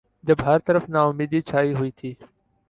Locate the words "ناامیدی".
0.89-1.41